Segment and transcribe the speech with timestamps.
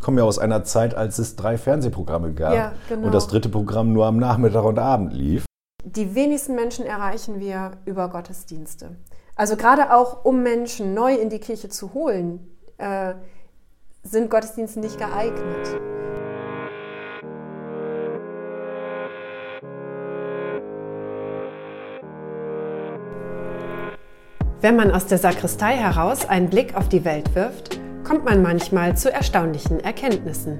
[0.00, 3.08] Ich komme ja aus einer Zeit, als es drei Fernsehprogramme gab Ja, genau.
[3.08, 5.44] und das dritte Programm nur am Nachmittag und Abend lief.
[5.84, 8.96] Die wenigsten Menschen erreichen wir über Gottesdienste.
[9.36, 12.40] Also gerade auch, um Menschen neu in die Kirche zu holen,
[12.78, 13.12] äh,
[14.02, 15.78] sind Gottesdienste nicht geeignet.
[24.62, 27.78] Wenn man aus der Sakristei heraus einen Blick auf die Welt wirft,
[28.10, 30.58] kommt man manchmal zu erstaunlichen Erkenntnissen.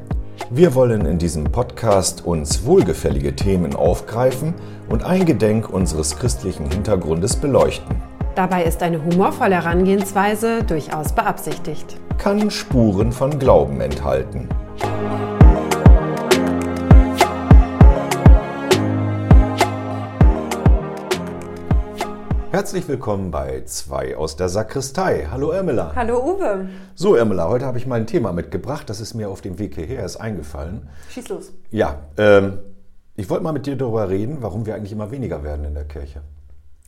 [0.51, 4.55] Wir wollen in diesem Podcast uns wohlgefällige Themen aufgreifen
[4.89, 8.01] und eingedenk unseres christlichen Hintergrundes beleuchten.
[8.37, 11.97] Dabei ist eine humorvolle Herangehensweise durchaus beabsichtigt.
[12.19, 14.49] Kann Spuren von Glauben enthalten.
[22.61, 25.29] Herzlich willkommen bei zwei aus der Sakristei.
[25.31, 25.93] Hallo Ermela.
[25.97, 26.69] Hallo Uwe.
[26.95, 29.77] So Ermela, heute habe ich mal ein Thema mitgebracht, das ist mir auf dem Weg
[29.77, 30.87] hierher erst eingefallen.
[31.09, 31.55] Schieß los.
[31.71, 32.59] Ja, ähm,
[33.17, 35.87] ich wollte mal mit dir darüber reden, warum wir eigentlich immer weniger werden in der
[35.87, 36.21] Kirche.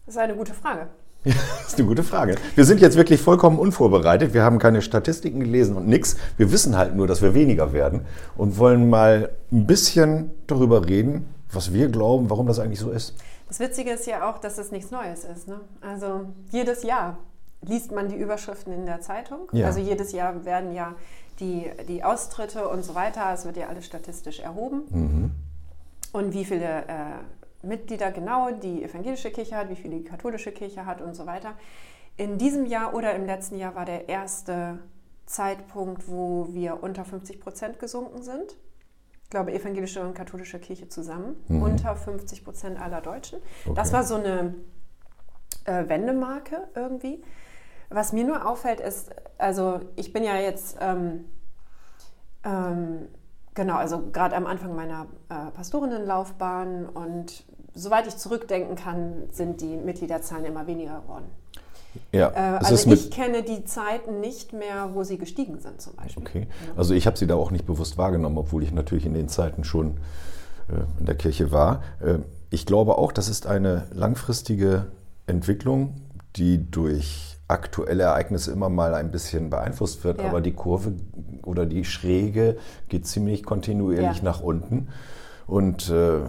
[0.05, 0.89] Das ist eine gute Frage.
[1.25, 2.34] Ja, das ist eine gute Frage.
[2.55, 4.34] Wir sind jetzt wirklich vollkommen unvorbereitet.
[4.34, 6.17] Wir haben keine Statistiken gelesen und nichts.
[6.36, 8.03] Wir wissen halt nur, dass wir weniger werden
[8.36, 13.14] und wollen mal ein bisschen darüber reden, was wir glauben, warum das eigentlich so ist.
[13.53, 15.47] Das Witzige ist ja auch, dass es nichts Neues ist.
[15.47, 15.61] Ne?
[15.83, 17.19] Also jedes Jahr
[17.61, 19.41] liest man die Überschriften in der Zeitung.
[19.53, 19.67] Ja.
[19.67, 20.95] Also jedes Jahr werden ja
[21.39, 24.84] die, die Austritte und so weiter, es wird ja alles statistisch erhoben.
[26.12, 30.86] Und wie viele äh, Mitglieder genau die evangelische Kirche hat, wie viele die katholische Kirche
[30.86, 31.53] hat und so weiter.
[32.17, 34.78] In diesem Jahr oder im letzten Jahr war der erste
[35.27, 38.56] Zeitpunkt, wo wir unter 50 Prozent gesunken sind.
[39.33, 41.37] Ich glaube, evangelische und katholische Kirche zusammen.
[41.49, 43.39] Unter 50 Prozent aller Deutschen.
[43.75, 43.97] Das Okay.
[43.97, 44.53] war so eine
[45.65, 47.23] äh, Wendemarke irgendwie.
[47.89, 51.25] Was mir nur auffällt, ist, also ich bin ja jetzt, ähm,
[52.45, 53.09] ähm,
[53.55, 59.79] genau, also gerade am Anfang meiner äh, Pastorinnenlaufbahn und soweit ich zurückdenken kann, sind die
[59.79, 61.31] Mitgliederzahlen immer weniger geworden.
[62.13, 66.23] Ja, Äh, also ich kenne die Zeiten nicht mehr, wo sie gestiegen sind zum Beispiel.
[66.23, 66.47] okay.
[66.77, 69.64] Also ich habe sie da auch nicht bewusst wahrgenommen, obwohl ich natürlich in den Zeiten
[69.64, 69.98] schon
[70.69, 71.83] äh, in der Kirche war.
[72.01, 72.19] Äh,
[72.51, 74.86] ich glaube auch, das ist eine langfristige
[75.27, 75.95] Entwicklung,
[76.36, 80.29] die durch aktuelle Ereignisse immer mal ein bisschen beeinflusst wird, Ja.
[80.29, 80.92] aber die Kurve
[81.45, 82.57] oder die Schräge
[82.89, 84.24] geht ziemlich kontinuierlich Ja.
[84.24, 84.89] nach unten.
[85.47, 86.20] Und äh,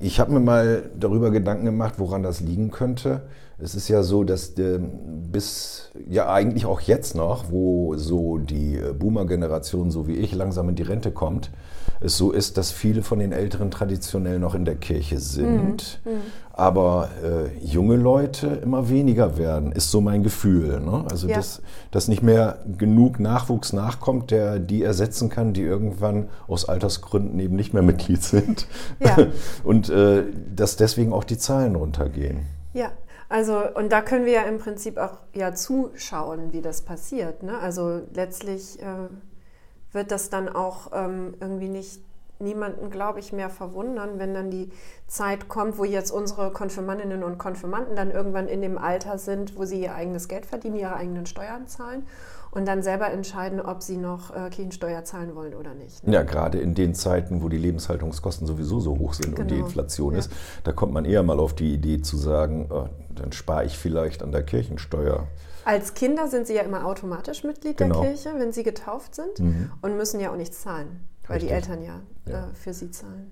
[0.00, 3.22] ich habe mir mal darüber Gedanken gemacht, woran das liegen könnte.
[3.60, 8.76] Es ist ja so, dass der, bis, ja eigentlich auch jetzt noch, wo so die
[8.76, 11.50] äh, Boomer-Generation, so wie ich, langsam in die Rente kommt,
[12.00, 16.00] es so ist, dass viele von den Älteren traditionell noch in der Kirche sind,
[16.52, 20.78] aber äh, junge Leute immer weniger werden, ist so mein Gefühl.
[20.80, 21.04] Ne?
[21.10, 21.36] Also, Ja.
[21.36, 21.60] dass,
[21.90, 27.56] dass nicht mehr genug Nachwuchs nachkommt, der die ersetzen kann, die irgendwann aus Altersgründen eben
[27.56, 28.68] nicht mehr Mitglied sind.
[29.00, 29.16] Ja.
[29.64, 30.22] Und äh,
[30.54, 32.42] dass deswegen auch die Zahlen runtergehen.
[32.74, 32.90] Ja,
[33.28, 37.42] also und da können wir ja im Prinzip auch ja zuschauen, wie das passiert.
[37.42, 37.58] Ne?
[37.58, 39.08] Also letztlich äh,
[39.92, 42.02] wird das dann auch ähm, irgendwie nicht
[42.40, 44.70] niemanden, glaube ich, mehr verwundern, wenn dann die
[45.06, 49.64] Zeit kommt, wo jetzt unsere Konfirmandinnen und Konfirmanden dann irgendwann in dem Alter sind, wo
[49.64, 52.06] sie ihr eigenes Geld verdienen, ihre eigenen Steuern zahlen
[52.50, 56.06] und dann selber entscheiden, ob sie noch äh, Kirchensteuer zahlen wollen oder nicht.
[56.06, 56.14] Ne?
[56.14, 59.66] Ja, gerade in den Zeiten, wo die Lebenshaltungskosten sowieso so hoch sind und die Genau.
[59.66, 60.20] Inflation Ja.
[60.20, 60.30] ist,
[60.64, 64.22] da kommt man eher mal auf die Idee zu sagen, oh, dann spare ich vielleicht
[64.22, 65.26] an der Kirchensteuer.
[65.64, 68.00] Als Kinder sind sie ja immer automatisch Mitglied Genau.
[68.00, 69.40] der Kirche, wenn sie getauft sind
[69.82, 71.70] und müssen ja auch nichts zahlen, weil die Richtig.
[71.70, 72.48] Eltern ja, Ja.
[72.48, 73.30] Äh, für sie zahlen.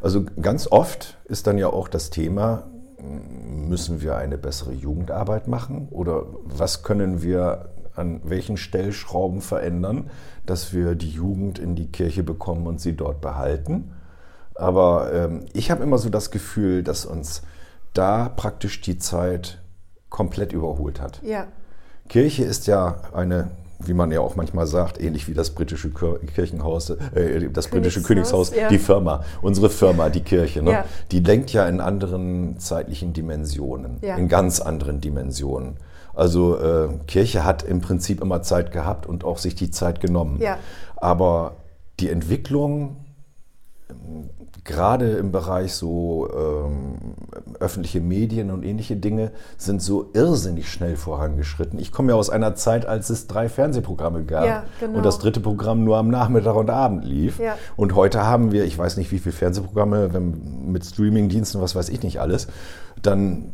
[0.00, 2.64] Also ganz oft ist dann ja auch das Thema,
[2.98, 10.10] müssen wir eine bessere Jugendarbeit machen oder was können wir an welchen Stellschrauben verändern,
[10.46, 13.92] dass wir die Jugend in die Kirche bekommen und sie dort behalten.
[14.54, 17.42] Aber ähm, ich habe immer so das Gefühl, dass uns
[17.92, 19.60] da praktisch die Zeit
[20.08, 21.20] komplett überholt hat.
[21.22, 21.46] Ja,
[22.08, 26.18] Kirche ist ja eine, wie man ja auch manchmal sagt, ähnlich wie das britische Kir-
[26.34, 28.68] Kirchenhaus, äh, das britische Königshaus, ja.
[28.68, 30.70] die Firma, unsere Firma, die Kirche, ne?
[30.70, 30.84] Ja.
[31.10, 34.16] die denkt ja in anderen zeitlichen Dimensionen, Ja.
[34.16, 35.76] in ganz anderen Dimensionen.
[36.14, 40.40] Also äh, Kirche hat im Prinzip immer Zeit gehabt und auch sich die Zeit genommen.
[40.96, 41.56] Aber
[42.00, 42.96] die Entwicklung
[44.62, 46.94] gerade im Bereich so ähm,
[47.58, 51.78] öffentliche Medien und ähnliche Dinge sind so irrsinnig schnell vorangeschritten.
[51.78, 54.98] Ich komme ja aus einer Zeit, als es drei Fernsehprogramme gab Ja, genau.
[54.98, 57.38] und das dritte Programm nur am Nachmittag und Abend lief.
[57.38, 57.56] Ja.
[57.76, 61.88] Und heute haben wir, ich weiß nicht wie viele Fernsehprogramme, wenn, mit Streamingdiensten, was weiß
[61.88, 62.46] ich nicht alles,
[63.02, 63.52] dann,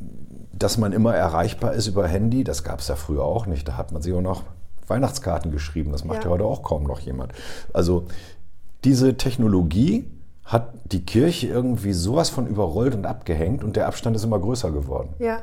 [0.53, 3.67] dass man immer erreichbar ist über Handy, das gab es ja früher auch nicht.
[3.67, 4.45] Da hat man sich auch noch
[4.87, 5.93] Weihnachtskarten geschrieben.
[5.93, 7.33] Das macht ja, ja heute auch kaum noch jemand.
[7.73, 8.07] Also
[8.85, 10.05] diese Technologie
[10.51, 14.73] hat die Kirche irgendwie sowas von überrollt und abgehängt und der Abstand ist immer größer
[14.73, 15.15] geworden.
[15.21, 15.43] Ja.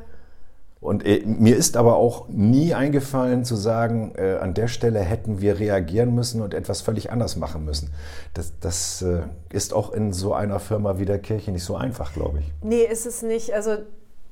[0.82, 5.40] Und äh, mir ist aber auch nie eingefallen zu sagen, äh, an der Stelle hätten
[5.40, 7.92] wir reagieren müssen und etwas völlig anders machen müssen.
[8.34, 9.22] Das, das äh,
[9.52, 12.52] ist auch in so einer Firma wie der Kirche nicht so einfach, glaube ich.
[12.62, 13.54] Nee, ist es nicht.
[13.54, 13.78] Also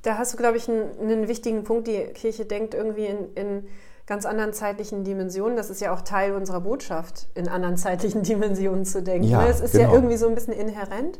[0.02, 1.88] da hast du, glaube ich, einen, einen wichtigen Punkt.
[1.88, 3.64] Die Kirche denkt irgendwie in, in
[4.06, 5.56] ganz anderen zeitlichen Dimensionen.
[5.56, 9.28] Das ist ja auch Teil unserer Botschaft, in anderen zeitlichen Dimensionen zu denken.
[9.28, 9.84] Ja, es ist genau.
[9.84, 11.18] ja irgendwie so ein bisschen inhärent.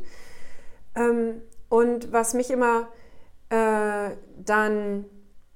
[0.95, 2.87] Ähm, und was mich immer
[3.49, 5.05] äh, dann,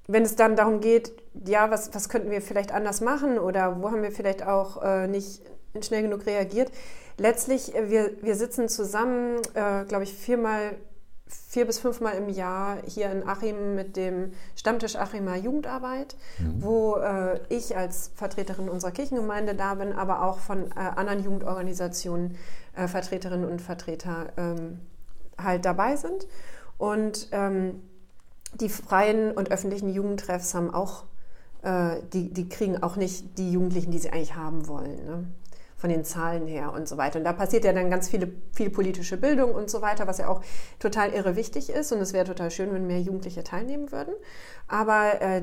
[0.06, 1.12] wenn es dann darum geht,
[1.46, 5.06] ja, was, was könnten wir vielleicht anders machen oder wo haben wir vielleicht auch äh,
[5.06, 5.42] nicht
[5.80, 6.70] schnell genug reagiert.
[7.18, 10.76] Letztlich, äh, wir, wir sitzen zusammen, äh, glaube ich, viermal
[11.26, 16.62] vier bis fünfmal im Jahr hier in Achim mit dem Stammtisch Achimer Jugendarbeit, mhm.
[16.62, 22.36] wo äh, ich als Vertreterin unserer Kirchengemeinde da bin, aber auch von äh, anderen Jugendorganisationen
[22.74, 24.80] äh, Vertreterinnen und Vertreter ähm,
[25.38, 26.26] halt dabei sind.
[26.78, 27.82] Und ähm,
[28.54, 31.04] die freien und öffentlichen Jugendtreffs haben auch,
[31.62, 35.04] äh, die, die kriegen auch nicht die Jugendlichen, die sie eigentlich haben wollen.
[35.06, 35.24] Ne?
[35.82, 37.18] Von den Zahlen her und so weiter.
[37.18, 40.28] Und da passiert ja dann ganz viele, viel politische Bildung und so weiter, was ja
[40.28, 40.40] auch
[40.78, 41.90] total irre wichtig ist.
[41.90, 44.14] Und es wäre total schön, wenn mehr Jugendliche teilnehmen würden.
[44.68, 45.42] Aber äh,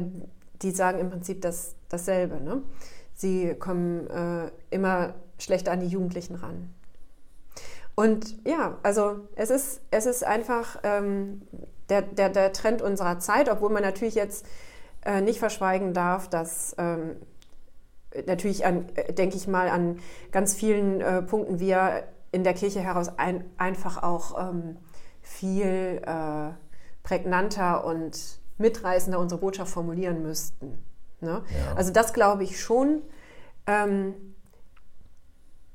[0.62, 2.40] die sagen im Prinzip das, dasselbe.
[2.42, 2.62] Ne?
[3.14, 6.74] Sie kommen äh, immer schlechter an die Jugendlichen ran.
[7.96, 11.42] Und ja, also es ist, es ist einfach ähm,
[11.90, 14.46] der, der, der Trend unserer Zeit, obwohl man natürlich jetzt
[15.04, 17.18] äh, nicht verschweigen darf, dass ähm,
[18.26, 20.00] natürlich an, äh, denke ich mal, an
[20.32, 24.78] ganz vielen äh, Punkten wir in der Kirche heraus ein, einfach auch ähm,
[25.22, 26.52] viel äh,
[27.04, 30.78] prägnanter und mitreißender unsere Botschaft formulieren müssten.
[31.22, 31.44] Ne?
[31.50, 31.76] Ja.
[31.76, 33.02] Also das glaube ich schon.
[33.68, 34.14] Ähm,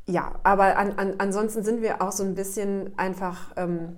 [0.07, 3.97] ja, aber an, an, ansonsten sind wir auch so ein bisschen einfach ähm,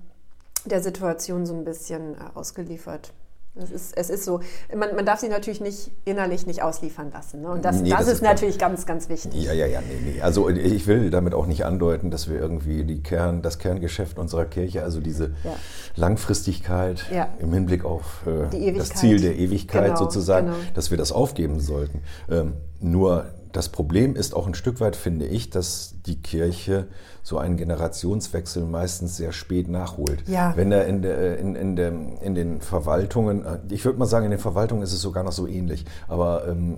[0.65, 3.13] der Situation so ein bisschen äh, ausgeliefert.
[3.59, 4.41] Es ist, es ist so,
[4.75, 7.41] man, man darf sie natürlich nicht innerlich nicht ausliefern lassen.
[7.41, 7.49] Ne?
[7.51, 9.45] Und das, nee, das, das, ist, ist natürlich ganz, ganz wichtig.
[9.45, 10.21] Ja, ja, ja, nee, nee.
[10.21, 14.45] Also ich will damit auch nicht andeuten, dass wir irgendwie die Kern, das Kerngeschäft unserer
[14.45, 15.55] Kirche, also diese ja.
[15.95, 17.29] Langfristigkeit ja.
[17.39, 20.59] im Hinblick auf äh, das Ziel der Ewigkeit genau, sozusagen, genau.
[20.75, 22.03] dass wir das aufgeben sollten.
[22.31, 23.27] Ähm, nur
[23.57, 26.89] das Problem ist auch ein Stück weit, finde ich, dass die Kirche
[27.23, 30.29] so einen Generationswechsel meistens sehr spät nachholt.
[30.29, 30.53] Ja.
[30.57, 34.31] Wenn er in, der, in, in, der, in den Verwaltungen, ich würde mal sagen, in
[34.31, 36.77] den Verwaltungen ist es sogar noch so ähnlich, aber ähm,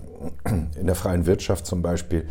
[0.81, 2.29] in der freien Wirtschaft zum Beispiel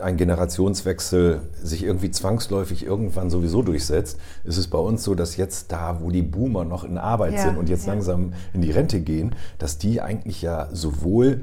[0.00, 5.70] ein Generationswechsel sich irgendwie zwangsläufig irgendwann sowieso durchsetzt, ist es bei uns so, dass jetzt
[5.70, 7.92] da, wo die Boomer noch in Arbeit ja, sind und jetzt ja.
[7.92, 11.42] langsam in die Rente gehen, dass die eigentlich ja sowohl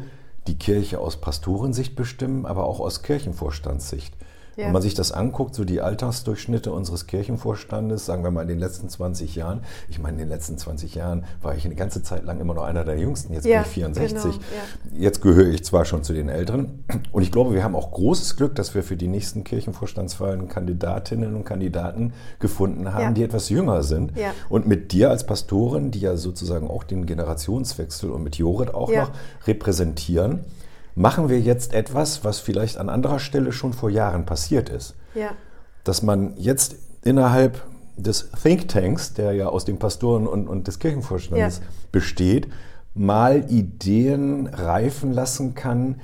[0.50, 4.16] die Kirche aus Pastorensicht bestimmen, aber auch aus Kirchenvorstandssicht.
[4.60, 4.66] Ja.
[4.66, 8.60] Wenn man sich das anguckt, so die Altersdurchschnitte unseres Kirchenvorstandes, sagen wir mal in den
[8.60, 12.26] letzten 20 Jahren, ich meine, in den letzten 20 Jahren war ich eine ganze Zeit
[12.26, 14.22] lang immer noch einer der Jüngsten, jetzt ja, bin ich 64.
[14.22, 15.00] Genau, ja.
[15.00, 16.84] Jetzt gehöre ich zwar schon zu den Älteren
[17.14, 21.36] und ich glaube, wir haben auch großes Glück, dass wir für die nächsten Kirchenvorstandswahlen Kandidatinnen
[21.36, 24.12] und Kandidaten gefunden haben, die etwas jünger sind.
[24.50, 28.92] Und mit dir als Pastorin, die ja sozusagen auch den Generationswechsel und mit Jorit auch
[28.92, 29.12] noch
[29.48, 30.42] repräsentieren,
[31.00, 34.96] machen wir jetzt etwas, was vielleicht an anderer Stelle schon vor Jahren passiert ist.
[35.16, 35.32] Ja.
[35.86, 37.64] Dass man jetzt innerhalb
[37.96, 41.66] des Thinktanks, der ja aus den Pastoren und, und des Kirchenvorstands ja.
[41.94, 42.50] besteht,
[42.94, 46.02] mal Ideen reifen lassen kann,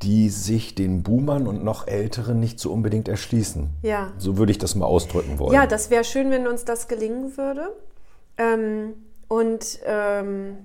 [0.00, 3.68] die sich den Boomern und noch Älteren nicht so unbedingt erschließen.
[3.82, 4.12] Ja.
[4.16, 5.52] So würde ich das mal ausdrücken wollen.
[5.52, 7.68] Ja, das wäre schön, wenn uns das gelingen würde.
[8.38, 8.94] Ähm,
[9.28, 10.56] und ähm,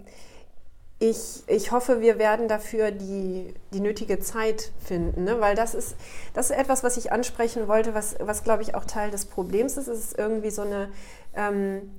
[1.10, 5.42] ich, ich hoffe, wir werden dafür die, die nötige Zeit finden, ne?
[5.42, 5.98] weil das ist,
[6.34, 9.76] das ist etwas, was ich ansprechen wollte, was, was glaube ich auch Teil des Problems
[9.76, 9.88] ist.
[9.88, 10.90] Es ist irgendwie so eine
[11.36, 11.92] ähm,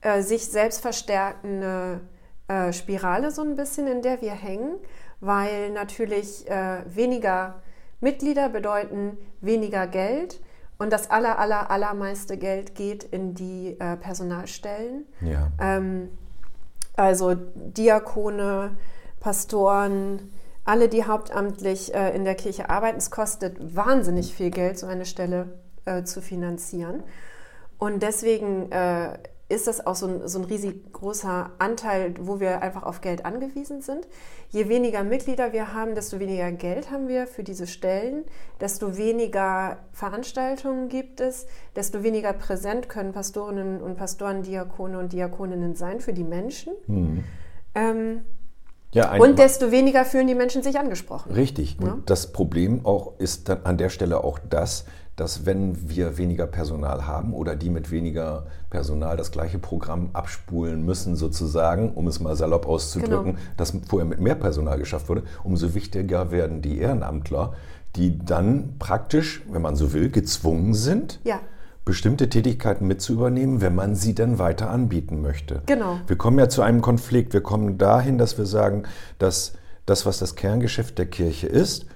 [0.00, 2.02] äh, sich selbst verstärkende
[2.46, 4.76] äh, Spirale so ein bisschen, in der wir hängen,
[5.18, 7.62] weil natürlich äh, weniger
[8.00, 10.40] Mitglieder bedeuten weniger Geld.
[10.78, 15.06] Und das aller, aller, allermeiste Geld geht in die äh, Personalstellen.
[15.20, 15.50] Ja.
[15.58, 16.10] Ähm,
[16.96, 18.76] also Diakone,
[19.20, 20.32] Pastoren,
[20.64, 22.98] alle, die hauptamtlich äh, in der Kirche arbeiten.
[22.98, 25.48] Es kostet wahnsinnig viel Geld, so eine Stelle
[25.84, 27.02] äh, zu finanzieren.
[27.78, 32.62] Und deswegen äh, ist das auch so ein, so ein riesig großer Anteil, wo wir
[32.62, 34.08] einfach auf Geld angewiesen sind.
[34.50, 38.24] Je weniger Mitglieder wir haben, desto weniger Geld haben wir für diese Stellen,
[38.60, 45.76] desto weniger Veranstaltungen gibt es, desto weniger präsent können Pastorinnen und Pastoren, Diakone und Diakoninnen
[45.76, 46.72] sein für die Menschen.
[46.88, 47.24] Mhm.
[47.74, 48.22] Ähm,
[48.92, 51.32] Ja, und desto weniger fühlen die Menschen sich angesprochen.
[51.32, 51.76] Richtig.
[51.80, 51.92] Ja?
[51.92, 54.86] Und das Problem auch ist dann an der Stelle auch das,
[55.16, 60.84] dass wenn wir weniger Personal haben oder die mit weniger Personal das gleiche Programm abspulen
[60.84, 63.46] müssen, sozusagen, um es mal salopp auszudrücken, genau.
[63.56, 67.54] das vorher mit mehr Personal geschafft wurde, umso wichtiger werden die Ehrenamtler,
[67.96, 71.40] die dann praktisch, wenn man so will, gezwungen sind, ja.
[71.86, 75.62] bestimmte Tätigkeiten mitzuübernehmen, wenn man sie dann weiter anbieten möchte.
[75.64, 75.98] Genau.
[76.06, 77.32] Wir kommen ja zu einem Konflikt.
[77.32, 78.82] Wir kommen dahin, dass wir sagen,
[79.18, 79.54] dass
[79.86, 81.86] das, was das Kerngeschäft der Kirche ist,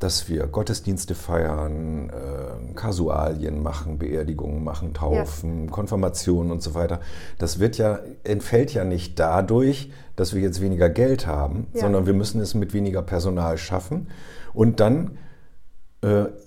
[0.00, 5.70] dass wir Gottesdienste feiern, äh, Kasualien machen, Beerdigungen machen, Taufen, ja.
[5.70, 7.00] Konfirmationen und so weiter.
[7.38, 11.82] Das wird ja, entfällt ja nicht dadurch, dass wir jetzt weniger Geld haben, ja.
[11.82, 14.08] sondern wir müssen es mit weniger Personal schaffen.
[14.54, 15.18] Und dann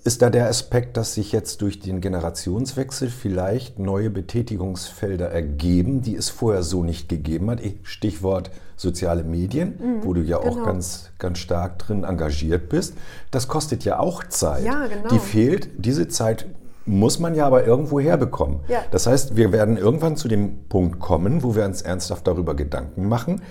[0.02, 6.16] ist da der Aspekt, dass sich jetzt durch den Generationswechsel vielleicht neue Betätigungsfelder ergeben, die
[6.16, 7.60] es vorher so nicht gegeben hat.
[7.84, 10.50] Stichwort soziale Medien, mhm, wo du ja genau.
[10.50, 12.94] auch ganz, ganz stark drin engagiert bist.
[13.30, 14.64] Das kostet ja auch Zeit.
[14.64, 15.08] Ja, genau.
[15.08, 15.70] Die fehlt.
[15.78, 16.46] Diese Zeit
[16.84, 18.60] muss man ja aber irgendwo herbekommen.
[18.68, 18.80] Ja.
[18.90, 23.08] Das heißt, wir werden irgendwann zu dem Punkt kommen, wo wir uns ernsthaft darüber Gedanken
[23.08, 23.42] machen,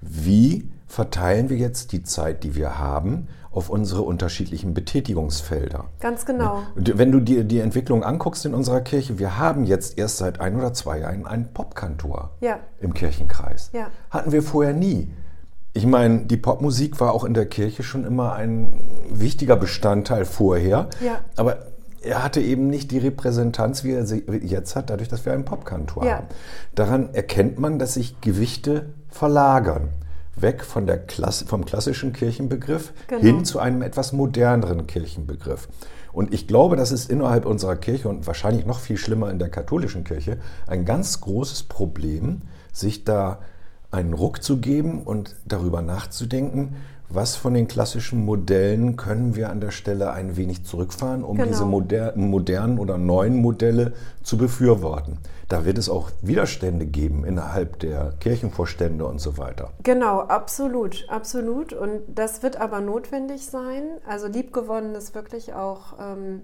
[0.00, 5.86] wie verteilen wir jetzt die Zeit, die wir haben, auf unsere unterschiedlichen Betätigungsfelder.
[6.00, 6.62] Ganz genau.
[6.74, 10.56] Wenn du dir die Entwicklung anguckst in unserer Kirche, wir haben jetzt erst seit ein
[10.56, 12.58] oder zwei Jahren einen Popkantor ja.
[12.80, 13.70] im Kirchenkreis.
[13.72, 13.88] Ja.
[14.10, 15.10] Hatten wir vorher nie.
[15.72, 18.80] Ich meine, die Popmusik war auch in der Kirche schon immer ein
[19.10, 20.88] wichtiger Bestandteil vorher.
[21.04, 21.20] Ja.
[21.36, 21.58] Aber
[22.00, 25.44] er hatte eben nicht die Repräsentanz, wie er sie jetzt hat, dadurch, dass wir einen
[25.44, 26.16] Popkantor ja.
[26.18, 26.26] haben.
[26.74, 29.88] Daran erkennt man, dass sich Gewichte verlagern
[30.36, 33.22] weg von der Klasse, vom klassischen Kirchenbegriff genau.
[33.22, 35.68] hin zu einem etwas moderneren Kirchenbegriff.
[36.12, 39.48] Und ich glaube, das ist innerhalb unserer Kirche und wahrscheinlich noch viel schlimmer in der
[39.48, 43.40] katholischen Kirche ein ganz großes Problem, sich da
[43.90, 46.76] einen Ruck zu geben und darüber nachzudenken,
[47.14, 51.48] was von den klassischen Modellen können wir an der Stelle ein wenig zurückfahren, um genau.
[51.48, 53.92] diese moder modernen oder neuen Modelle
[54.22, 55.18] zu befürworten.
[55.48, 59.70] Da wird es auch Widerstände geben innerhalb der Kirchenvorstände und so weiter.
[59.82, 61.72] Genau, absolut, absolut.
[61.72, 63.82] Und das wird aber notwendig sein.
[64.08, 66.42] Also liebgewonnenes wirklich auch ähm,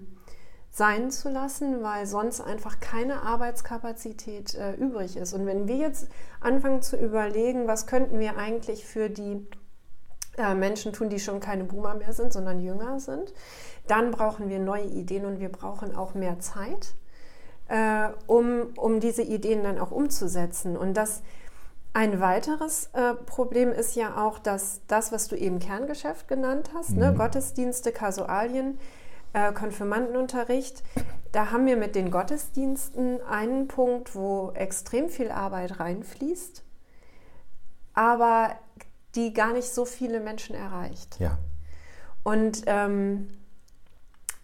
[0.69, 5.33] sein zu lassen, weil sonst einfach keine Arbeitskapazität äh, übrig ist.
[5.33, 6.07] Und wenn wir jetzt
[6.39, 9.45] anfangen zu überlegen, was könnten wir eigentlich für die
[10.41, 13.33] äh, Menschen tun, die schon keine Boomer mehr sind, sondern jünger sind.
[13.87, 16.93] Dann brauchen wir neue Ideen und wir brauchen auch mehr Zeit,
[17.67, 20.77] äh, um, um diese Ideen dann auch umzusetzen.
[20.77, 21.21] Und das
[21.93, 26.91] ein weiteres äh, Problem ist ja auch, dass das, was du eben Kerngeschäft genannt hast,
[26.91, 27.11] ne, mhm.
[27.11, 28.79] ne, Gottesdienste, Kasualien,
[29.33, 30.83] äh, Konfirmandenunterricht,
[31.31, 36.63] da haben wir mit den Gottesdiensten einen Punkt, wo extrem viel Arbeit reinfließt,
[37.93, 38.55] aber
[39.15, 41.19] die gar nicht so viele Menschen erreicht.
[41.19, 41.37] Ja.
[42.23, 43.29] Und ähm,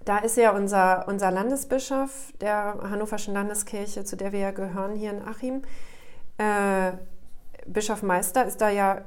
[0.05, 5.11] da ist ja unser, unser Landesbischof der Hannoverschen Landeskirche, zu der wir ja gehören hier
[5.11, 5.63] in Achim,
[6.37, 6.93] äh,
[7.65, 9.01] Bischof Meister, ist da ja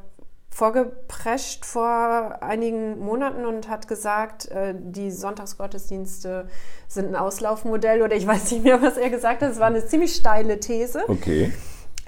[0.50, 6.49] vorgeprescht vor einigen Monaten und hat gesagt, äh, die Sonntagsgottesdienste
[6.88, 9.52] sind ein Auslaufmodell oder ich weiß nicht mehr, was er gesagt hat.
[9.52, 11.05] Es war eine ziemlich steile These.
[11.09, 11.52] Okay.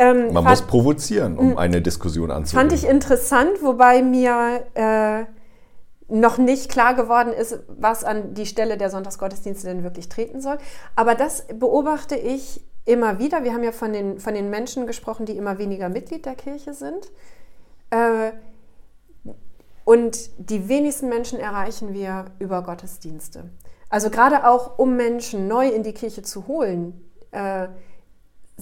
[0.02, 1.58] Ähm, Man fand, muss provozieren, um hm.
[1.58, 2.70] eine Diskussion anzuregen.
[2.70, 5.24] Fand ich interessant, wobei mir äh,
[6.08, 10.58] noch nicht klar geworden ist, was an die Stelle der Sonntagsgottesdienste denn wirklich treten soll.
[10.96, 13.44] Aber das beobachte ich immer wieder.
[13.44, 16.74] Wir haben ja von den, von den Menschen gesprochen, die immer weniger Mitglied der Kirche
[16.74, 17.10] sind.
[17.90, 18.32] Äh,
[19.84, 23.50] und die wenigsten Menschen erreichen wir über Gottesdienste.
[23.88, 27.68] Also gerade auch, um Menschen neu in die Kirche zu holen, äh,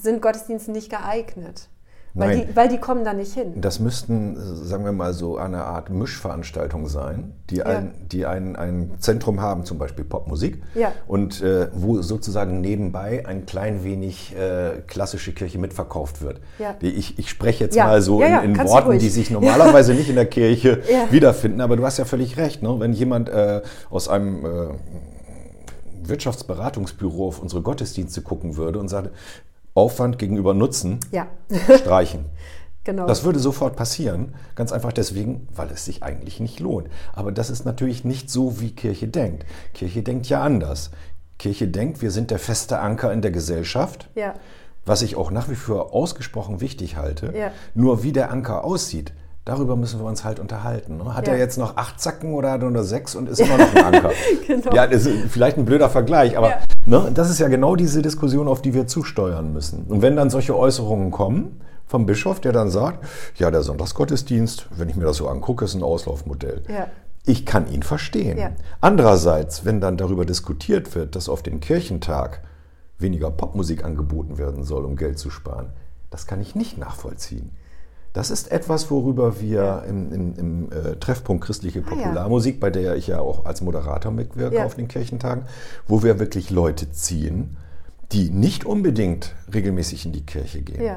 [0.02, 1.69] sind Gottesdienste nicht geeignet.
[2.14, 3.61] Weil die, weil die, kommen da nicht hin.
[3.61, 7.66] Das müssten, sagen wir mal, so eine Art Mischveranstaltung sein, die, ja.
[7.66, 10.92] ein, die ein, ein Zentrum haben, zum Beispiel Popmusik, ja.
[11.07, 16.40] und äh, wo sozusagen nebenbei ein klein wenig äh, klassische Kirche mitverkauft wird.
[16.59, 16.75] Ja.
[16.80, 20.26] Ich, ich spreche jetzt mal so in, in Worten, die sich normalerweise nicht in der
[20.26, 22.61] Kirche wiederfinden, aber du hast ja völlig recht.
[22.62, 22.75] Ne?
[22.78, 24.49] Wenn jemand äh, aus einem äh,
[26.02, 29.11] Wirtschaftsberatungsbüro auf unsere Gottesdienste gucken würde und sagt,
[29.81, 31.27] Aufwand gegenüber Nutzen ja.
[31.77, 32.27] streichen.
[32.83, 33.07] Genau.
[33.07, 36.89] Das würde sofort passieren, ganz einfach deswegen, weil es sich eigentlich nicht lohnt.
[37.13, 39.45] Aber das ist natürlich nicht so, wie Kirche denkt.
[39.75, 40.91] Kirche denkt ja anders.
[41.39, 44.35] Kirche denkt, wir sind der feste Anker in der Gesellschaft, ja.
[44.87, 47.35] was ich auch nach wie vor ausgesprochen wichtig halte.
[47.37, 47.53] Ja.
[47.75, 49.13] Nur wie der Anker aussieht,
[49.45, 50.99] darüber müssen wir uns halt unterhalten.
[50.99, 51.15] Ne?
[51.15, 51.35] Hat ja.
[51.35, 53.85] er jetzt noch acht Zacken oder hat er nur sechs und ist immer noch ein
[53.85, 54.11] Anker?
[54.47, 54.73] genau.
[54.75, 56.59] Ja, das ist vielleicht ein blöder Vergleich, aber ja.
[56.87, 59.85] ne, das ist ja genau diese Diskussion, auf die wir zusteuern müssen.
[59.89, 63.05] Und wenn dann solche Äußerungen kommen, vom Bischof, der dann sagt,
[63.37, 66.63] ja, der Sonntagsgottesdienst, wenn ich mir das so angucke, ist ein Auslaufmodell.
[66.69, 66.87] Ja.
[67.27, 68.39] Ich kann ihn verstehen.
[68.39, 68.53] Ja.
[68.81, 72.43] Andererseits, wenn dann darüber diskutiert wird, dass auf dem Kirchentag
[72.99, 75.71] weniger Popmusik angeboten werden soll, um Geld zu sparen,
[76.11, 77.51] das kann ich nicht nachvollziehen.
[78.12, 79.79] Das ist etwas, worüber wir ja.
[79.81, 82.61] im, im, im äh, Treffpunkt Christliche Popularmusik, ah, ja.
[82.61, 84.64] bei der ich ja auch als Moderator mitwirke ja.
[84.64, 85.45] auf den Kirchentagen,
[85.87, 87.57] wo wir wirklich Leute ziehen,
[88.11, 90.97] die nicht unbedingt regelmäßig in die Kirche gehen.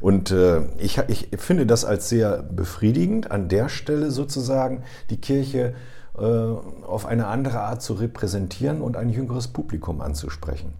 [0.00, 5.74] Und äh, ich, ich finde das als sehr befriedigend, an der Stelle sozusagen die Kirche
[6.18, 10.72] äh, auf eine andere Art zu repräsentieren und ein jüngeres Publikum anzusprechen.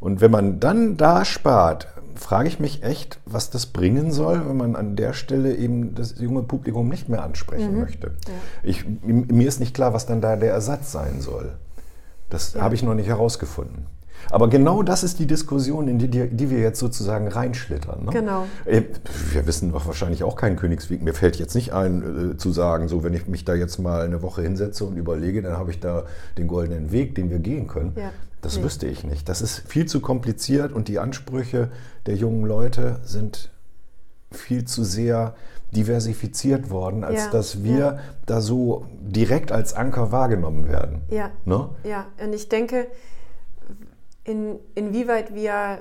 [0.00, 4.56] Und wenn man dann da spart, frage ich mich echt, was das bringen soll, wenn
[4.56, 7.80] man an der Stelle eben das junge Publikum nicht mehr ansprechen mhm.
[7.80, 8.06] möchte.
[8.26, 8.32] Ja.
[8.62, 11.52] Ich, mir ist nicht klar, was dann da der Ersatz sein soll.
[12.30, 12.62] Das ja.
[12.62, 13.86] habe ich noch nicht herausgefunden.
[14.30, 18.06] Aber genau das ist die Diskussion, in die, die wir jetzt sozusagen reinschlittern.
[18.06, 18.12] Ne?
[18.12, 18.46] Genau.
[18.64, 18.82] Äh,
[19.32, 21.02] wir wissen doch wahrscheinlich auch keinen Königsweg.
[21.02, 24.02] Mir fällt jetzt nicht ein, äh, zu sagen, so wenn ich mich da jetzt mal
[24.02, 26.04] eine Woche hinsetze und überlege, dann habe ich da
[26.38, 27.92] den goldenen Weg, den wir gehen können.
[27.96, 28.10] Ja.
[28.44, 28.64] Das nee.
[28.64, 29.28] wüsste ich nicht.
[29.30, 31.70] Das ist viel zu kompliziert und die Ansprüche
[32.04, 33.50] der jungen Leute sind
[34.30, 35.34] viel zu sehr
[35.70, 37.98] diversifiziert worden, als ja, dass wir ja.
[38.26, 41.02] da so direkt als Anker wahrgenommen werden.
[41.08, 41.30] Ja.
[41.46, 41.70] Ne?
[41.84, 42.86] Ja, und ich denke,
[44.24, 45.78] in, inwieweit wir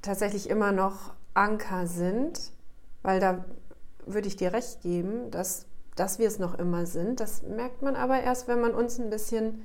[0.00, 2.52] tatsächlich immer noch Anker sind,
[3.02, 3.44] weil da
[4.06, 5.66] würde ich dir recht geben, dass,
[5.96, 7.18] dass wir es noch immer sind.
[7.18, 9.62] Das merkt man aber erst, wenn man uns ein bisschen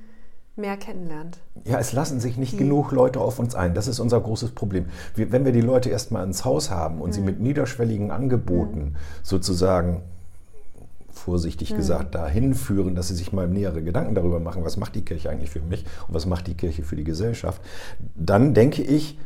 [0.56, 1.38] mehr kennenlernt.
[1.64, 2.58] Ja, es lassen sich nicht die.
[2.58, 3.74] genug Leute auf uns ein.
[3.74, 4.86] Das ist unser großes Problem.
[5.14, 7.14] Wir, wenn wir die Leute erstmal ins Haus haben und mhm.
[7.14, 8.96] sie mit niederschwelligen Angeboten mhm.
[9.22, 10.02] sozusagen
[11.12, 11.76] vorsichtig mhm.
[11.76, 15.30] gesagt dahin führen, dass sie sich mal nähere Gedanken darüber machen, was macht die Kirche
[15.30, 17.60] eigentlich für mich und was macht die Kirche für die Gesellschaft,
[18.14, 19.18] dann denke ich,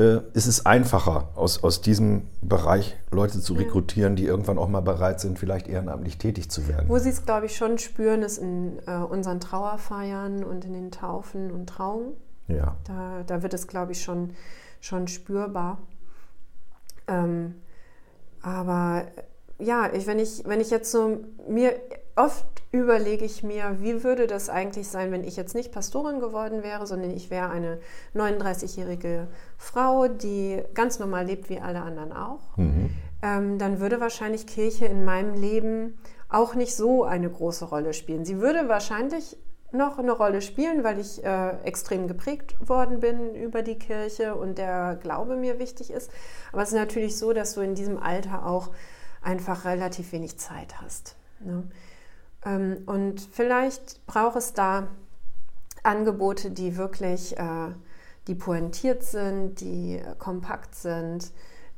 [0.00, 4.80] äh, ist es einfacher, aus, aus diesem Bereich Leute zu rekrutieren, die irgendwann auch mal
[4.80, 6.88] bereit sind, vielleicht ehrenamtlich tätig zu werden.
[6.88, 10.90] Wo sie es, glaube ich, schon spüren, ist in äh, unseren Trauerfeiern und in den
[10.90, 12.14] Taufen und Trauungen.
[12.48, 12.76] Ja.
[12.84, 14.32] Da, da wird es, glaube ich, schon,
[14.80, 15.78] schon spürbar.
[17.06, 17.56] Ähm,
[18.42, 19.04] aber
[19.58, 21.74] ja, ich, wenn, ich, wenn ich jetzt so mir
[22.24, 26.62] oft überlege ich mir, wie würde das eigentlich sein, wenn ich jetzt nicht Pastorin geworden
[26.62, 27.80] wäre, sondern ich wäre eine
[28.14, 32.56] 39-jährige Frau, die ganz normal lebt wie alle anderen auch.
[32.56, 32.90] Mhm.
[33.22, 38.24] Ähm, dann würde wahrscheinlich Kirche in meinem Leben auch nicht so eine große Rolle spielen.
[38.24, 39.36] Sie würde wahrscheinlich
[39.72, 44.58] noch eine Rolle spielen, weil ich äh, extrem geprägt worden bin über die Kirche und
[44.58, 46.10] der Glaube mir wichtig ist.
[46.52, 48.70] Aber es ist natürlich so, dass du in diesem Alter auch
[49.22, 51.16] einfach relativ wenig Zeit hast.
[51.40, 51.64] Ne?
[52.44, 54.88] Ähm, und vielleicht braucht es da
[55.82, 57.74] Angebote, die wirklich, äh,
[58.26, 61.32] die pointiert sind, die kompakt sind,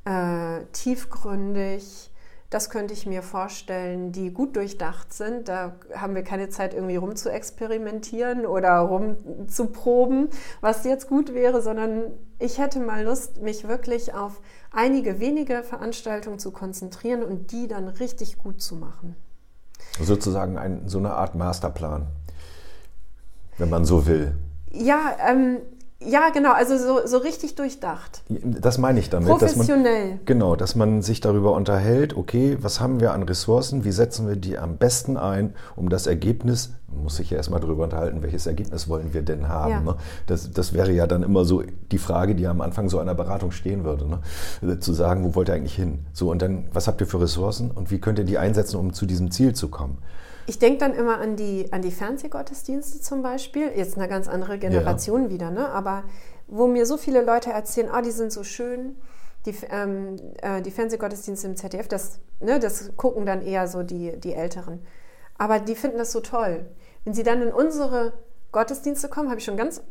[0.05, 2.11] äh, tiefgründig.
[2.51, 5.49] Das könnte ich mir vorstellen, die gut durchdacht sind.
[5.49, 9.17] Da haben wir keine Zeit, irgendwie rum zu experimentieren oder rum
[9.49, 10.29] zu proben,
[10.61, 16.39] was jetzt gut wäre, sondern ich hätte mal Lust, mich wirklich auf einige wenige Veranstaltungen
[16.39, 19.17] zu konzentrieren und die dann richtig gut zu machen.
[20.01, 22.07] Sozusagen ein, so eine Art Masterplan,
[23.59, 24.35] wenn man so will.
[24.71, 25.59] Ja, ähm,
[26.07, 28.23] ja, genau, also so, so richtig durchdacht.
[28.29, 29.29] Das meine ich damit.
[29.29, 30.11] Professionell.
[30.11, 33.93] Dass man, genau, dass man sich darüber unterhält, okay, was haben wir an Ressourcen, wie
[33.93, 38.23] setzen wir die am besten ein, um das Ergebnis, muss sich ja erstmal darüber unterhalten,
[38.23, 39.71] welches Ergebnis wollen wir denn haben.
[39.71, 39.81] Ja.
[39.81, 39.95] Ne?
[40.27, 43.51] Das, das wäre ja dann immer so die Frage, die am Anfang so einer Beratung
[43.51, 44.07] stehen würde.
[44.07, 44.81] Ne?
[44.81, 46.01] Zu sagen, wo wollt ihr eigentlich hin?
[46.13, 48.93] So, und dann, was habt ihr für Ressourcen und wie könnt ihr die einsetzen, um
[48.93, 49.99] zu diesem Ziel zu kommen?
[50.47, 54.59] Ich denke dann immer an die, an die Fernsehgottesdienste zum Beispiel, jetzt eine ganz andere
[54.59, 55.31] Generation ja.
[55.31, 55.69] wieder, ne?
[55.69, 56.05] aber
[56.49, 58.97] wo mir so viele Leute erzählen, ah, die sind so schön,
[59.47, 64.19] die, ähm, äh, die Fernsehgottesdienste im ZDF, das, ne, das gucken dann eher so die,
[64.19, 64.85] die Älteren.
[65.39, 66.67] Aber die finden das so toll.
[67.05, 68.13] Wenn sie dann in unsere
[68.53, 69.83] Gottesdienste kommen, habe ich schon ganz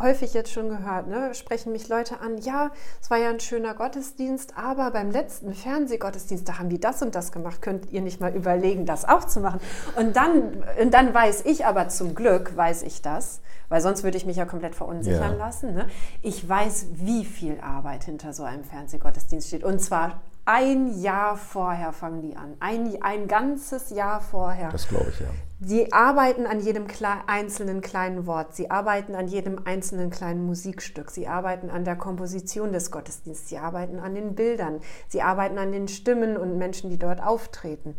[0.00, 1.32] häufig jetzt schon gehört, ne?
[1.34, 2.70] sprechen mich Leute an, ja,
[3.00, 7.14] es war ja ein schöner Gottesdienst, aber beim letzten Fernsehgottesdienst, da haben die das und
[7.14, 9.60] das gemacht, könnt ihr nicht mal überlegen, das auch zu machen.
[9.94, 14.16] Und dann, und dann weiß ich aber zum Glück, weiß ich das, weil sonst würde
[14.16, 15.38] ich mich ja komplett verunsichern ja.
[15.38, 15.74] lassen.
[15.74, 15.86] Ne?
[16.22, 19.64] Ich weiß, wie viel Arbeit hinter so einem Fernsehgottesdienst steht.
[19.64, 22.56] Und zwar ein Jahr vorher fangen die an.
[22.60, 24.70] Ein, ein ganzes Jahr vorher.
[24.70, 25.26] Das glaube ich, ja.
[25.60, 26.86] Sie arbeiten an jedem
[27.26, 28.54] einzelnen kleinen Wort.
[28.54, 31.10] Sie arbeiten an jedem einzelnen kleinen Musikstück.
[31.10, 33.48] Sie arbeiten an der Komposition des Gottesdienstes.
[33.48, 34.80] Sie arbeiten an den Bildern.
[35.08, 37.96] Sie arbeiten an den Stimmen und Menschen, die dort auftreten.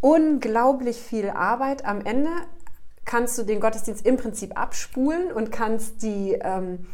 [0.00, 1.86] Unglaublich viel Arbeit.
[1.86, 2.30] Am Ende
[3.06, 6.32] kannst du den Gottesdienst im Prinzip abspulen und kannst die.
[6.42, 6.86] Ähm,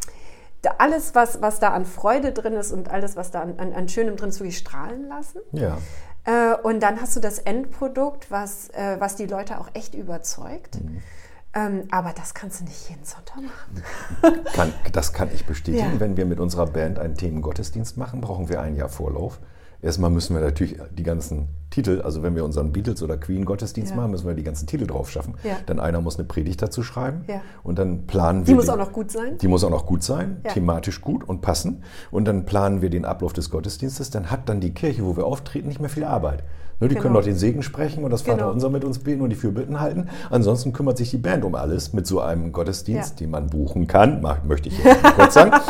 [0.79, 3.89] alles, was, was da an Freude drin ist und alles, was da an, an, an
[3.89, 5.41] Schönem drin ist, wirklich strahlen lassen.
[5.53, 5.79] Ja.
[6.25, 10.81] Äh, und dann hast du das Endprodukt, was, äh, was die Leute auch echt überzeugt.
[10.83, 11.03] Mhm.
[11.55, 14.43] Ähm, aber das kannst du nicht jeden Sonntag machen.
[14.53, 15.95] kann, das kann ich bestätigen.
[15.95, 16.01] Ja.
[16.01, 19.39] Wenn wir mit unserer Band einen Themengottesdienst machen, brauchen wir ein Jahr Vorlauf.
[19.83, 23.91] Erstmal müssen wir natürlich die ganzen Titel, also wenn wir unseren Beatles oder Queen Gottesdienst
[23.91, 23.97] ja.
[23.97, 25.35] machen, müssen wir die ganzen Titel drauf schaffen.
[25.45, 25.57] Ja.
[25.67, 27.43] Dann einer muss eine Predigt dazu schreiben ja.
[27.63, 28.47] und dann planen wir.
[28.47, 29.39] Die muss den, auch noch gut sein.
[29.39, 31.83] Die muss auch noch gut sein, thematisch gut und passen.
[32.11, 34.11] Und dann planen wir den Ablauf des Gottesdienstes.
[34.11, 36.45] Dann hat dann die Kirche, wo wir auftreten, nicht mehr viel Arbeit.
[36.79, 37.03] Ne, die genau.
[37.03, 38.77] können noch den Segen sprechen und das Vaterunser genau.
[38.77, 40.09] mit uns beten und die Fürbitten halten.
[40.29, 43.25] Ansonsten kümmert sich die Band um alles mit so einem Gottesdienst, ja.
[43.25, 44.21] den man buchen kann.
[44.47, 45.53] möchte ich jetzt kurz sagen,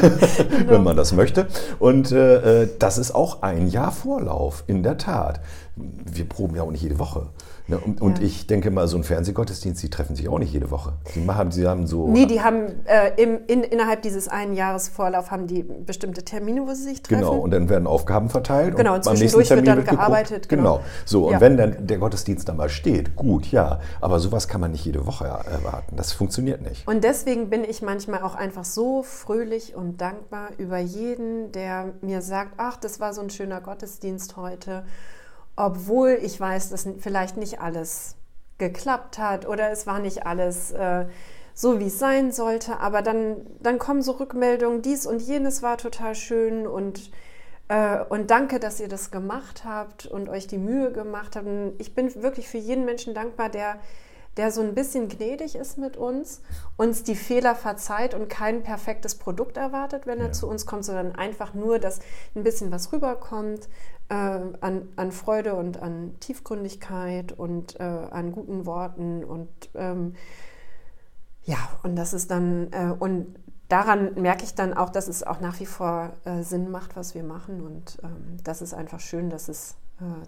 [0.00, 0.70] genau.
[0.70, 1.48] wenn man das möchte.
[1.80, 5.40] Und äh, äh, das ist auch ein Jahr Vorlauf, in der Tat.
[5.74, 7.26] Wir proben ja auch nicht jede Woche.
[7.72, 7.78] Ne?
[7.78, 8.06] Und, ja.
[8.06, 10.92] und, ich denke mal, so ein Fernsehgottesdienst, die treffen sich auch nicht jede Woche.
[11.12, 12.06] Sie, machen, sie haben so.
[12.08, 16.66] Nee, die haben äh, im, in, innerhalb dieses einen Jahres Vorlauf haben die bestimmte Termine,
[16.66, 17.22] wo sie sich treffen.
[17.22, 18.76] Genau, und dann werden Aufgaben verteilt.
[18.76, 20.48] Genau, und, und zwischendurch wird dann gearbeitet.
[20.48, 20.76] Genau.
[20.76, 20.84] genau.
[21.04, 21.40] So, und ja.
[21.40, 23.80] wenn dann der Gottesdienst dann mal steht, gut, ja.
[24.00, 25.96] Aber sowas kann man nicht jede Woche erwarten.
[25.96, 26.86] Das funktioniert nicht.
[26.86, 32.20] Und deswegen bin ich manchmal auch einfach so fröhlich und dankbar über jeden, der mir
[32.20, 34.84] sagt, ach, das war so ein schöner Gottesdienst heute
[35.56, 38.16] obwohl ich weiß, dass vielleicht nicht alles
[38.58, 41.06] geklappt hat oder es war nicht alles äh,
[41.54, 42.78] so, wie es sein sollte.
[42.78, 47.10] Aber dann, dann kommen so Rückmeldungen, dies und jenes war total schön und,
[47.68, 51.46] äh, und danke, dass ihr das gemacht habt und euch die Mühe gemacht habt.
[51.46, 53.76] Und ich bin wirklich für jeden Menschen dankbar, der
[54.36, 56.40] der so ein bisschen gnädig ist mit uns,
[56.76, 60.32] uns die Fehler verzeiht und kein perfektes Produkt erwartet, wenn er ja.
[60.32, 62.00] zu uns kommt, sondern einfach nur, dass
[62.34, 63.68] ein bisschen was rüberkommt
[64.08, 70.14] äh, an, an Freude und an Tiefgründigkeit und äh, an guten Worten und ähm,
[71.44, 73.34] ja, und das ist dann, äh, und
[73.68, 77.14] daran merke ich dann auch, dass es auch nach wie vor äh, Sinn macht, was
[77.14, 79.76] wir machen und ähm, das ist einfach schön, dass es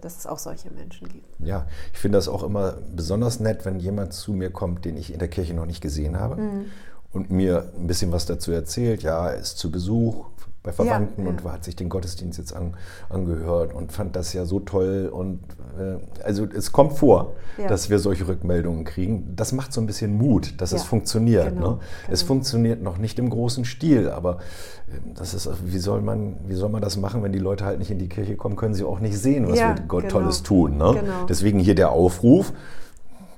[0.01, 1.25] dass es auch solche Menschen gibt.
[1.39, 5.11] Ja, ich finde das auch immer besonders nett, wenn jemand zu mir kommt, den ich
[5.11, 6.65] in der Kirche noch nicht gesehen habe mhm.
[7.11, 9.03] und mir ein bisschen was dazu erzählt.
[9.03, 10.27] Ja, er ist zu Besuch
[10.65, 11.37] bei Verwandten ja, ja.
[11.37, 12.73] und hat sich den Gottesdienst jetzt an,
[13.09, 15.09] angehört und fand das ja so toll.
[15.13, 15.39] Und
[15.79, 17.67] äh, also es kommt vor, ja.
[17.67, 19.33] dass wir solche Rückmeldungen kriegen.
[19.35, 21.49] Das macht so ein bisschen Mut, dass es funktioniert.
[21.49, 21.77] Genau, ne?
[21.77, 21.79] genau.
[22.09, 24.39] Es funktioniert noch nicht im großen Stil, aber
[24.87, 27.79] äh, das ist, wie soll man, wie soll man das machen, wenn die Leute halt
[27.79, 30.19] nicht in die Kirche kommen, können sie auch nicht sehen, was wir Gott genau.
[30.19, 30.77] Tolles tun.
[30.77, 30.97] Ne?
[30.99, 31.25] Genau.
[31.29, 32.53] Deswegen hier der Aufruf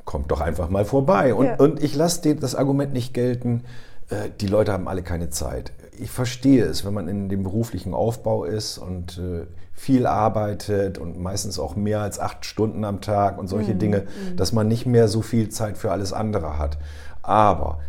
[0.06, 1.34] kommt doch einfach mal vorbei.
[1.34, 3.66] Und, und ich lasse das Argument nicht gelten,
[4.10, 7.94] äh, die Leute haben alle keine Zeit ich verstehe es, wenn man in dem beruflichen
[7.94, 13.38] Aufbau ist und äh, viel arbeitet und meistens auch mehr als acht Stunden am Tag
[13.38, 13.80] und solche mhm.
[13.80, 14.36] Dinge, mhm.
[14.36, 16.78] dass man nicht mehr so viel Zeit für alles andere hat.
[17.22, 17.80] Aber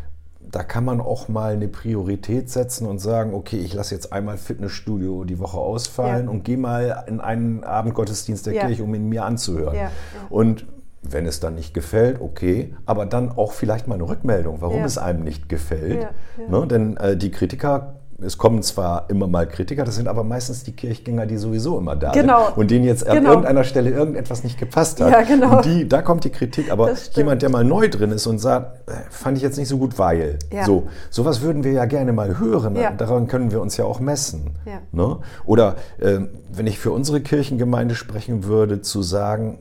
[0.41, 4.39] da kann man auch mal eine Priorität setzen und sagen, okay, ich lasse jetzt einmal
[4.39, 6.31] Fitnessstudio die Woche ausfallen ja.
[6.31, 8.67] und gehe mal in einen Abendgottesdienst der ja.
[8.67, 9.77] Kirche, um ihn mir anzuhören.
[9.77, 9.91] Ja.
[10.31, 10.67] Und
[11.03, 14.99] wenn es dann nicht gefällt, okay, aber dann auch vielleicht mal eine Rückmeldung, warum es
[14.99, 16.09] einem nicht gefällt.
[16.49, 16.67] Ne?
[16.67, 20.73] Denn äh, die Kritiker es kommen zwar immer mal Kritiker, das sind aber meistens die
[20.73, 22.47] Kirchgänger, die sowieso immer da genau.
[22.47, 23.17] sind und denen jetzt genau.
[23.17, 25.13] an irgendeiner Stelle irgendetwas nicht gepasst hat.
[25.13, 25.59] Ja, genau.
[25.59, 28.89] Und die, da kommt die Kritik, aber jemand, der mal neu drin ist und sagt,
[28.89, 30.39] äh, fand ich jetzt nicht so gut, weil.
[30.53, 30.65] Ja.
[30.65, 32.75] So, sowas würden wir ja gerne mal hören.
[32.75, 32.91] Ja.
[32.91, 34.57] Daran können wir uns ja auch messen.
[34.67, 34.81] Ja.
[34.91, 35.19] Ne?
[35.45, 36.19] Oder äh,
[36.53, 39.61] wenn ich für unsere Kirchengemeinde sprechen würde, zu sagen,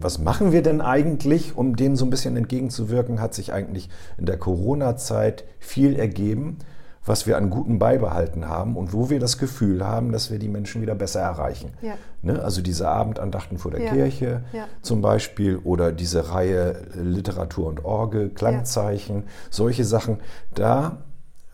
[0.00, 3.88] was machen wir denn eigentlich, um dem so ein bisschen entgegenzuwirken, hat sich eigentlich
[4.18, 6.58] in der Corona-Zeit viel ergeben
[7.04, 10.48] was wir an Guten beibehalten haben und wo wir das Gefühl haben, dass wir die
[10.48, 11.72] Menschen wieder besser erreichen.
[11.82, 11.94] Ja.
[12.22, 12.42] Ne?
[12.42, 13.92] Also diese Abendandachten vor der ja.
[13.92, 14.66] Kirche ja.
[14.82, 20.18] zum Beispiel oder diese Reihe Literatur und Orgel, Klangzeichen, solche Sachen.
[20.54, 20.98] Da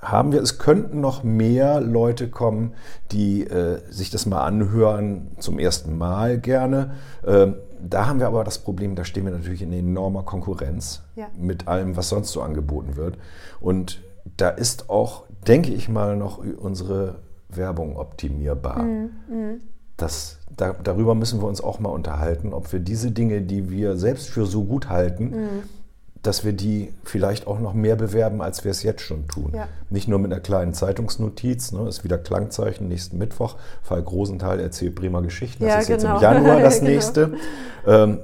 [0.00, 2.74] haben wir, es könnten noch mehr Leute kommen,
[3.10, 6.92] die äh, sich das mal anhören, zum ersten Mal gerne.
[7.26, 11.02] Ähm, da haben wir aber das Problem, da stehen wir natürlich in enormer Konkurrenz
[11.36, 13.18] mit allem, was sonst so angeboten wird.
[13.60, 14.00] Und
[14.36, 17.16] da ist auch denke ich mal, noch unsere
[17.48, 18.82] Werbung optimierbar.
[18.82, 19.10] Mhm.
[19.28, 19.60] mhm.
[19.96, 23.96] Das, da, darüber müssen wir uns auch mal unterhalten, ob wir diese Dinge, die wir
[23.96, 25.62] selbst für so gut halten, mhm.
[26.22, 29.50] dass wir die vielleicht auch noch mehr bewerben, als wir es jetzt schon tun.
[29.56, 29.66] Ja.
[29.90, 33.56] Nicht nur mit einer kleinen Zeitungsnotiz, ne, ist wieder Klangzeichen nächsten Mittwoch.
[33.82, 36.14] Falk Rosenthal erzählt Bremer Geschichten, das ja, ist genau.
[36.14, 36.90] jetzt im Januar das genau.
[36.92, 37.32] nächste.
[37.84, 38.18] Ähm,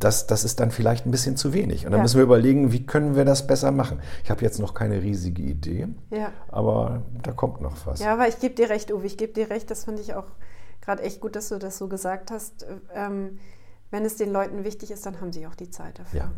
[0.00, 1.84] das, das ist dann vielleicht ein bisschen zu wenig.
[1.84, 2.02] Und dann ja.
[2.02, 4.00] müssen wir überlegen, wie können wir das besser machen.
[4.24, 6.32] Ich habe jetzt noch keine riesige Idee, ja.
[6.48, 8.00] aber da kommt noch was.
[8.00, 10.26] Ja, aber ich gebe dir recht, Uwe, ich gebe dir recht, das fand ich auch
[10.80, 12.66] gerade echt gut, dass du das so gesagt hast.
[12.94, 13.38] Ähm,
[13.90, 16.20] wenn es den Leuten wichtig ist, dann haben sie auch die Zeit dafür.
[16.20, 16.30] Ja,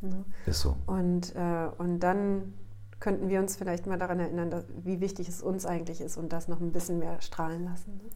[0.00, 0.24] ne?
[0.46, 0.76] ist so.
[0.86, 2.54] Und, äh, und dann
[3.00, 6.32] könnten wir uns vielleicht mal daran erinnern, dass, wie wichtig es uns eigentlich ist und
[6.32, 7.96] das noch ein bisschen mehr strahlen lassen.
[7.96, 8.10] Ne?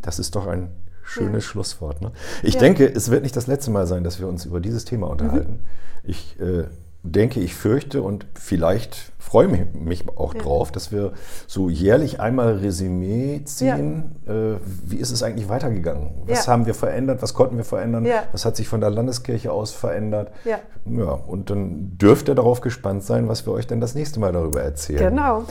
[0.00, 0.70] Das ist doch ein
[1.02, 1.50] schönes ja.
[1.50, 2.00] Schlusswort.
[2.00, 2.12] Ne?
[2.42, 2.60] Ich ja.
[2.60, 5.52] denke, es wird nicht das letzte Mal sein, dass wir uns über dieses Thema unterhalten.
[5.52, 5.58] Mhm.
[6.04, 6.64] Ich äh,
[7.02, 10.40] denke, ich fürchte und vielleicht freue mich, mich auch ja.
[10.40, 11.12] drauf, dass wir
[11.46, 14.16] so jährlich einmal Resümee ziehen.
[14.26, 14.32] Ja.
[14.32, 16.22] Äh, wie ist es eigentlich weitergegangen?
[16.26, 16.52] Was ja.
[16.52, 17.22] haben wir verändert?
[17.22, 18.06] Was konnten wir verändern?
[18.32, 20.32] Was hat sich von der Landeskirche aus verändert?
[20.44, 20.58] Ja.
[20.84, 21.12] ja.
[21.12, 24.62] Und dann dürft ihr darauf gespannt sein, was wir euch denn das nächste Mal darüber
[24.62, 25.10] erzählen.
[25.10, 25.44] Genau.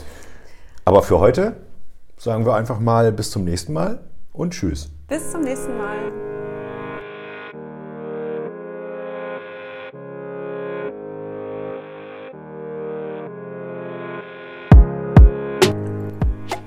[0.84, 1.56] Aber für heute
[2.16, 4.00] sagen wir einfach mal bis zum nächsten Mal
[4.32, 4.90] und tschüss.
[5.12, 6.10] Bis zum nächsten Mal.